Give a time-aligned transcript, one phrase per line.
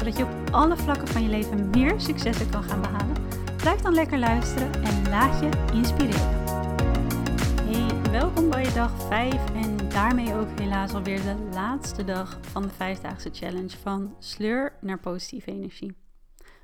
[0.00, 3.16] zodat je op alle vlakken van je leven meer successen kan gaan behalen,
[3.56, 6.44] blijf dan lekker luisteren en laat je inspireren.
[7.64, 12.68] Hey, welkom bij dag 5 en daarmee ook helaas alweer de laatste dag van de
[12.68, 15.96] vijfdaagse challenge van sleur naar positieve energie.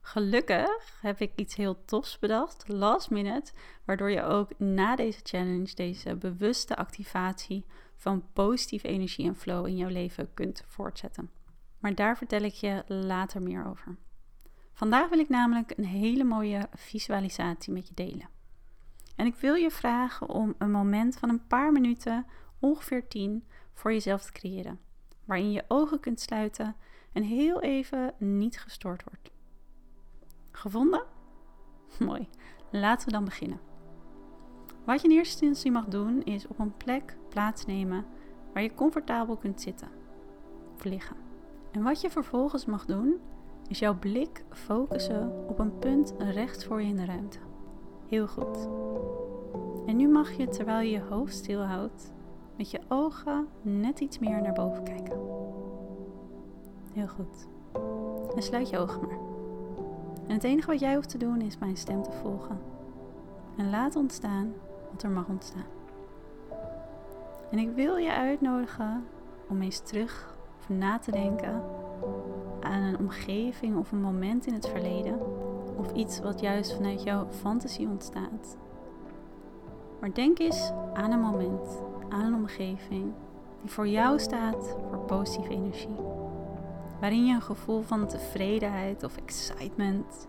[0.00, 3.52] Gelukkig heb ik iets heel tofs bedacht, last minute,
[3.84, 7.64] waardoor je ook na deze challenge deze bewuste activatie
[7.96, 11.37] van positieve energie en flow in jouw leven kunt voortzetten.
[11.78, 13.96] Maar daar vertel ik je later meer over.
[14.72, 18.28] Vandaag wil ik namelijk een hele mooie visualisatie met je delen.
[19.16, 22.26] En ik wil je vragen om een moment van een paar minuten,
[22.58, 24.80] ongeveer 10, voor jezelf te creëren.
[25.24, 26.76] Waarin je ogen kunt sluiten
[27.12, 29.30] en heel even niet gestoord wordt.
[30.50, 31.04] Gevonden?
[31.98, 32.28] Mooi.
[32.70, 33.60] Laten we dan beginnen.
[34.84, 38.06] Wat je in eerste instantie mag doen is op een plek plaatsnemen
[38.52, 39.88] waar je comfortabel kunt zitten
[40.74, 41.27] of liggen.
[41.78, 43.20] En wat je vervolgens mag doen
[43.68, 47.38] is jouw blik focussen op een punt rechts voor je in de ruimte.
[48.08, 48.68] Heel goed.
[49.86, 52.12] En nu mag je terwijl je je hoofd stilhoudt
[52.56, 55.20] met je ogen net iets meer naar boven kijken.
[56.92, 57.46] Heel goed.
[58.34, 59.18] En sluit je ogen maar.
[60.26, 62.58] En het enige wat jij hoeft te doen is mijn stem te volgen.
[63.56, 64.52] En laat ontstaan
[64.90, 65.66] wat er mag ontstaan.
[67.50, 69.04] En ik wil je uitnodigen
[69.48, 70.36] om eens terug
[70.68, 71.62] na te denken
[72.60, 75.20] aan een omgeving of een moment in het verleden.
[75.76, 78.56] Of iets wat juist vanuit jouw fantasie ontstaat.
[80.00, 83.12] Maar denk eens aan een moment, aan een omgeving
[83.60, 85.96] die voor jou staat voor positieve energie
[87.00, 90.28] waarin je een gevoel van tevredenheid of excitement,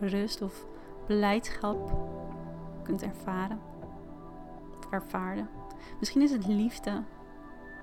[0.00, 0.66] rust of
[1.06, 1.92] blijdschap
[2.82, 3.60] kunt ervaren
[4.78, 5.48] of ervaren.
[5.98, 7.02] Misschien is het liefde.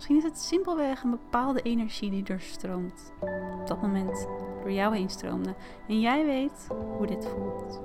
[0.01, 3.12] Misschien is het simpelweg een bepaalde energie die doorstroomt.
[3.59, 4.28] Op dat moment
[4.62, 5.56] door jou heen stroomde.
[5.88, 6.67] En jij weet
[6.97, 7.81] hoe dit voelt.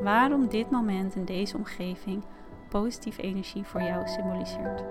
[0.00, 2.22] Waarom dit moment in deze omgeving
[2.68, 4.84] positieve energie voor jou symboliseert.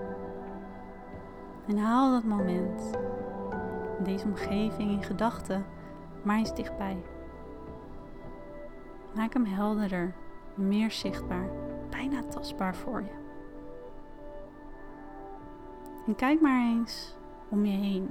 [1.66, 2.90] En haal dat moment
[4.04, 5.64] deze omgeving in gedachten
[6.22, 7.02] maar eens dichtbij.
[9.14, 10.14] Maak hem helderder,
[10.54, 11.48] meer zichtbaar,
[11.90, 13.21] bijna tastbaar voor je.
[16.06, 17.16] En kijk maar eens
[17.48, 18.10] om je heen,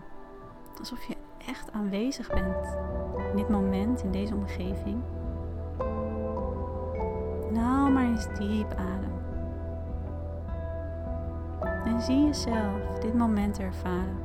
[0.79, 2.77] alsof je echt aanwezig bent
[3.29, 5.01] in dit moment, in deze omgeving.
[7.51, 9.19] Nou maar eens diep adem.
[11.85, 14.17] En zie jezelf dit moment ervaren.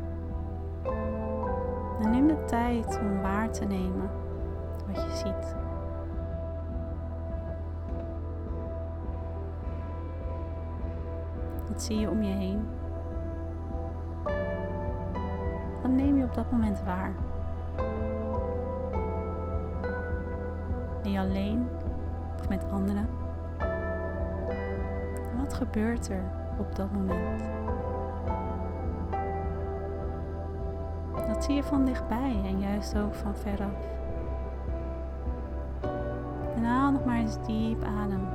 [2.00, 4.10] En neem de tijd om waar te nemen
[4.86, 5.54] wat je ziet.
[11.68, 12.66] Wat zie je om je heen?
[15.86, 17.12] Wat neem je op dat moment waar?
[21.02, 21.68] Je alleen
[22.38, 23.08] of met anderen?
[25.38, 26.22] wat gebeurt er
[26.58, 27.42] op dat moment?
[31.26, 33.86] Dat zie je van dichtbij en juist ook van veraf.
[36.56, 38.28] En haal nog maar eens diep adem.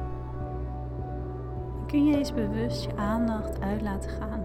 [1.88, 4.44] Kun je eens bewust je aandacht uit laten gaan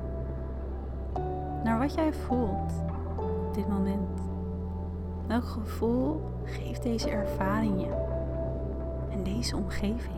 [1.66, 2.72] naar wat jij voelt
[3.56, 4.20] dit moment.
[5.26, 7.90] Welk gevoel geeft deze ervaring je
[9.10, 10.16] en deze omgeving?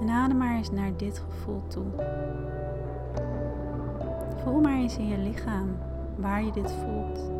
[0.00, 1.84] En adem maar eens naar dit gevoel toe.
[4.36, 5.68] Voel maar eens in je lichaam
[6.16, 7.30] waar je dit voelt.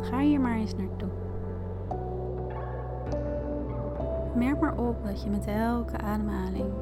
[0.00, 1.08] Ga hier maar eens naartoe.
[4.34, 6.72] Merk maar op dat je met elke ademhaling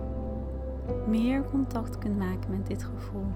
[1.06, 3.26] meer contact kunt maken met dit gevoel.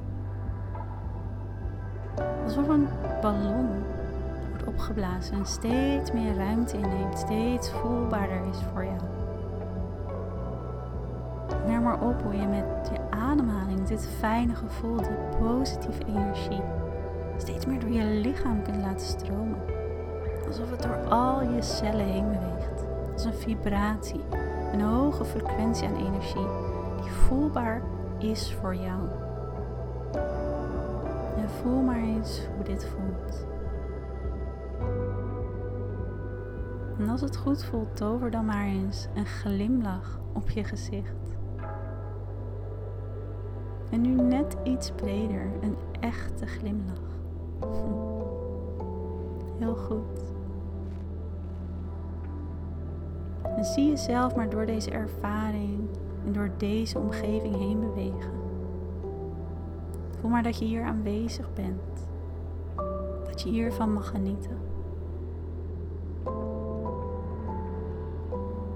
[2.44, 2.88] Alsof een
[3.20, 3.69] ballon
[4.49, 9.00] wordt opgeblazen en steeds meer ruimte inneemt, steeds voelbaarder is voor jou.
[11.67, 16.62] Merk maar op hoe je met je ademhaling dit fijne gevoel, die positieve energie,
[17.37, 19.59] steeds meer door je lichaam kunt laten stromen.
[20.47, 22.85] Alsof het door al je cellen heen beweegt.
[23.12, 24.25] Als een vibratie,
[24.73, 26.47] een hoge frequentie aan energie
[27.03, 27.82] die voelbaar
[28.19, 29.27] is voor jou.
[31.49, 33.47] Voel maar eens hoe dit voelt.
[36.99, 41.37] En als het goed voelt, tover dan maar eens een glimlach op je gezicht.
[43.91, 47.19] En nu net iets breder, een echte glimlach.
[49.59, 50.33] Heel goed.
[53.56, 55.89] En zie jezelf maar door deze ervaring
[56.27, 58.38] en door deze omgeving heen bewegen.
[60.20, 62.09] Voel maar dat je hier aanwezig bent.
[63.25, 64.59] Dat je hiervan mag genieten.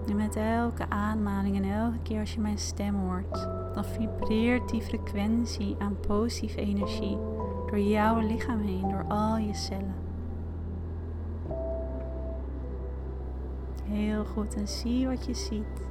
[0.09, 4.83] En met elke aanmaling en elke keer als je mijn stem hoort, dan vibreert die
[4.83, 7.19] frequentie aan positieve energie
[7.67, 9.95] door jouw lichaam heen, door al je cellen.
[13.85, 15.87] Heel goed en zie wat je ziet.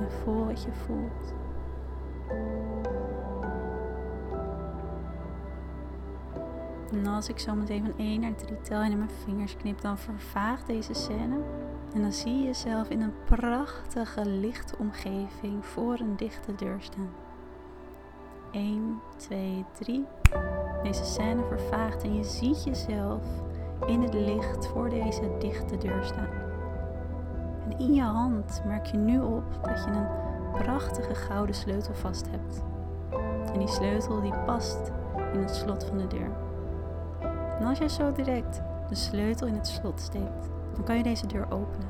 [0.00, 1.34] En voel wat je voelt.
[6.92, 9.80] En als ik zo meteen van 1 naar 3 tel en in mijn vingers knip,
[9.80, 11.38] dan vervaagt deze scène.
[11.94, 17.10] En dan zie je jezelf in een prachtige lichte omgeving voor een dichte deur staan.
[18.50, 20.06] 1, 2, 3.
[20.82, 23.24] Deze scène vervaagt en je ziet jezelf
[23.86, 26.28] in het licht voor deze dichte deur staan.
[27.64, 30.06] En in je hand merk je nu op dat je een
[30.52, 32.62] prachtige gouden sleutel vast hebt.
[33.52, 34.92] En die sleutel die past
[35.32, 36.47] in het slot van de deur.
[37.58, 41.26] En als jij zo direct de sleutel in het slot steekt, dan kan je deze
[41.26, 41.88] deur openen.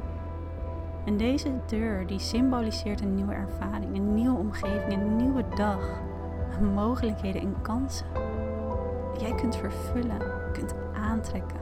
[1.05, 6.01] En deze deur die symboliseert een nieuwe ervaring, een nieuwe omgeving, een nieuwe dag,
[6.75, 8.07] mogelijkheden en kansen.
[9.13, 10.21] Die jij kunt vervullen,
[10.53, 11.61] kunt aantrekken,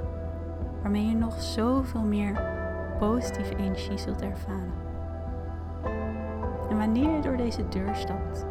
[0.83, 2.55] waarmee je nog zoveel meer
[2.99, 4.73] positieve energie zult ervaren.
[6.71, 8.47] En wanneer je door deze deur stapt,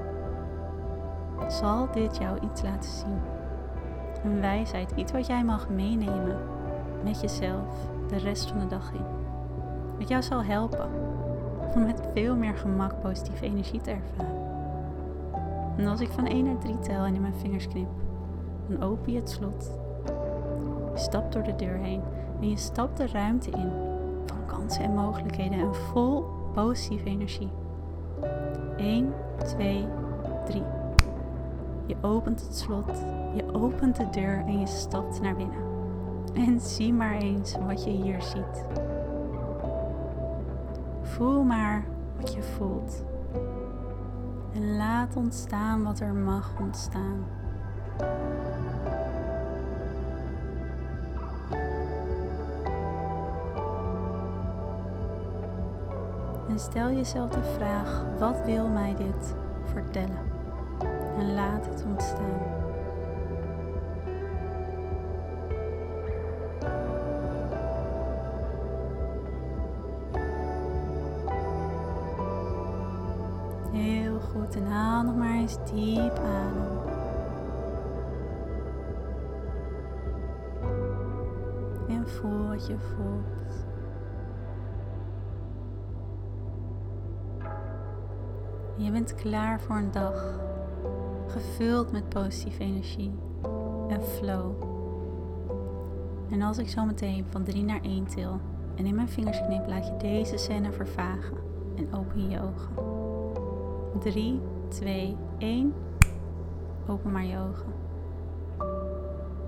[1.48, 3.35] zal dit jou iets laten zien.
[4.26, 6.38] Een wijsheid, iets wat jij mag meenemen
[7.04, 9.06] met jezelf de rest van de dag in.
[9.98, 10.90] Wat jou zal helpen
[11.76, 14.44] om met veel meer gemak positieve energie te ervaren.
[15.78, 17.90] En als ik van 1 naar 3 tel en in mijn vingers knip,
[18.68, 19.80] dan open je het slot.
[20.94, 22.02] Je stapt door de deur heen
[22.42, 23.72] en je stapt de ruimte in
[24.26, 27.50] van kansen en mogelijkheden en vol positieve energie.
[28.78, 29.86] 1, 2,
[30.46, 30.62] 3.
[31.86, 35.64] Je opent het slot, je opent de deur en je stapt naar binnen.
[36.34, 38.66] En zie maar eens wat je hier ziet.
[41.02, 41.86] Voel maar
[42.20, 43.04] wat je voelt.
[44.54, 47.26] En laat ontstaan wat er mag ontstaan.
[56.50, 60.35] En stel jezelf de vraag: wat wil mij dit vertellen?
[61.18, 62.64] En laat het ontstaan.
[73.72, 74.56] Heel goed.
[74.56, 76.78] En haal nog maar eens diep adem.
[81.88, 83.66] En voel wat je voelt.
[88.78, 90.40] Je bent klaar voor een dag
[91.36, 93.12] gevuld met positieve energie
[93.88, 94.54] en flow.
[96.30, 98.40] En als ik zo meteen van 3 naar 1 til
[98.76, 101.38] en in mijn vingers knip, laat je deze scène vervagen
[101.76, 102.74] en open je ogen.
[104.00, 105.74] 3, 2, 1.
[106.88, 107.74] Open maar je ogen.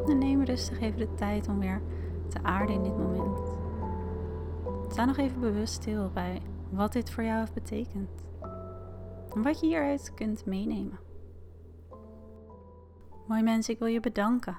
[0.08, 1.82] En neem rustig even de tijd om weer
[2.28, 3.40] te aarden in dit moment.
[4.88, 8.10] Sta nog even bewust stil bij wat dit voor jou heeft betekend.
[9.34, 11.07] En wat je hieruit kunt meenemen.
[13.28, 14.58] Mooi mensen, ik wil je bedanken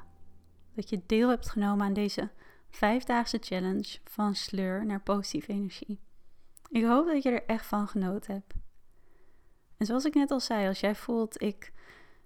[0.75, 2.31] dat je deel hebt genomen aan deze
[2.71, 6.01] vijfdaagse challenge van sleur naar positieve energie.
[6.71, 8.55] Ik hoop dat je er echt van genoten hebt.
[9.77, 11.73] En zoals ik net al zei, als jij voelt, ik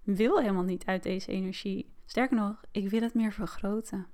[0.03, 1.93] wil helemaal niet uit deze energie.
[2.07, 4.07] Sterker nog, ik wil het meer vergroten.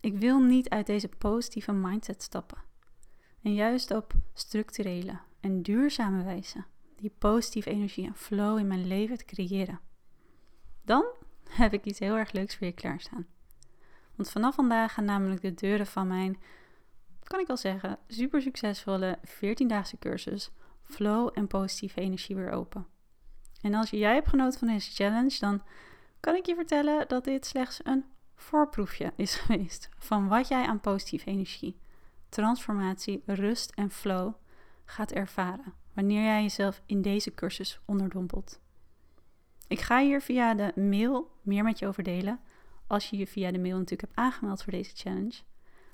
[0.00, 2.58] Ik wil niet uit deze positieve mindset stappen.
[3.42, 6.64] En juist op structurele en duurzame wijze
[6.96, 9.80] die positieve energie en flow in mijn leven te creëren.
[10.84, 11.04] Dan
[11.62, 13.26] heb ik iets heel erg leuks voor je klaarstaan.
[14.14, 16.40] Want vanaf vandaag gaan namelijk de deuren van mijn,
[17.22, 20.50] kan ik al zeggen, super succesvolle 14-daagse cursus
[20.82, 22.86] flow en positieve energie weer open.
[23.62, 25.62] En als jij hebt genoten van deze challenge, dan
[26.20, 30.80] kan ik je vertellen dat dit slechts een voorproefje is geweest van wat jij aan
[30.80, 31.78] positieve energie,
[32.28, 34.34] transformatie, rust en flow
[34.84, 38.60] gaat ervaren wanneer jij jezelf in deze cursus onderdompelt.
[39.68, 42.40] Ik ga hier via de mail meer met je over delen,
[42.86, 45.34] als je je via de mail natuurlijk hebt aangemeld voor deze challenge.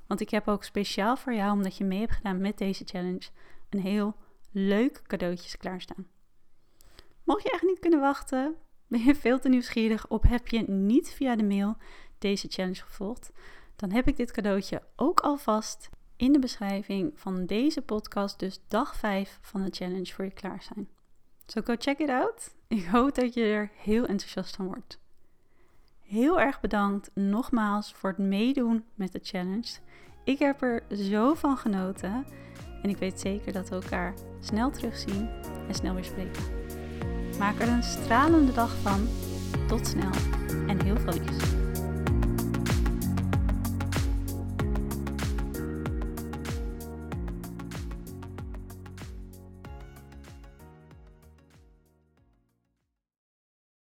[0.06, 3.28] Want ik heb ook speciaal voor jou, omdat je mee hebt gedaan met deze challenge,
[3.70, 4.14] een heel
[4.50, 6.06] leuk cadeautjes klaarstaan.
[7.24, 11.10] Mocht je echt niet kunnen wachten, ben je veel te nieuwsgierig of heb je niet
[11.10, 11.76] via de mail
[12.18, 13.30] deze challenge gevolgd,
[13.76, 18.96] dan heb ik dit cadeautje ook alvast in de beschrijving van deze podcast, dus dag
[18.96, 20.88] 5 van de challenge voor je klaar zijn.
[21.46, 22.54] So go check it out.
[22.68, 24.98] Ik hoop dat je er heel enthousiast van wordt.
[26.02, 29.78] Heel erg bedankt nogmaals voor het meedoen met de challenge.
[30.24, 32.26] Ik heb er zo van genoten
[32.82, 35.28] en ik weet zeker dat we elkaar snel terugzien
[35.68, 36.42] en snel weer spreken.
[37.38, 39.08] Maak er een stralende dag van.
[39.68, 40.10] Tot snel
[40.66, 41.71] en heel veel liefs.